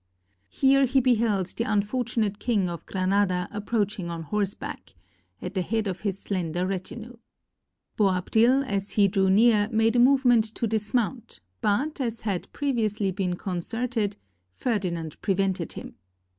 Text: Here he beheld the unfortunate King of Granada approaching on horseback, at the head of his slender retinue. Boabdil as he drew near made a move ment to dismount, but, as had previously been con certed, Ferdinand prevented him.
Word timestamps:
Here 0.49 0.85
he 0.85 0.99
beheld 0.99 1.45
the 1.55 1.63
unfortunate 1.65 2.39
King 2.39 2.67
of 2.71 2.87
Granada 2.87 3.47
approaching 3.51 4.09
on 4.09 4.23
horseback, 4.23 4.95
at 5.43 5.53
the 5.53 5.61
head 5.61 5.85
of 5.85 6.01
his 6.01 6.17
slender 6.17 6.65
retinue. 6.65 7.17
Boabdil 7.97 8.65
as 8.65 8.93
he 8.93 9.07
drew 9.07 9.29
near 9.29 9.69
made 9.71 9.95
a 9.95 9.99
move 9.99 10.25
ment 10.25 10.45
to 10.55 10.65
dismount, 10.65 11.39
but, 11.61 12.01
as 12.01 12.21
had 12.21 12.51
previously 12.51 13.11
been 13.11 13.35
con 13.35 13.59
certed, 13.59 14.15
Ferdinand 14.55 15.21
prevented 15.21 15.73
him. 15.73 15.93